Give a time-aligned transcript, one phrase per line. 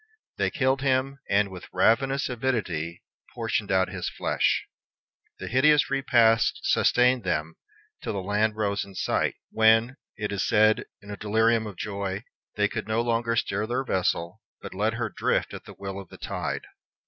[0.37, 3.03] They killed him, and with ravenous avidity
[3.35, 4.63] portioned out his flesh.
[5.37, 7.53] The hideous repast sustained them
[8.01, 12.23] till the land rose in sight, when, it is said, in a delirium of joy,
[12.55, 16.09] they could no longer steer their vessel, but let her drift at the will of
[16.09, 16.65] the tide.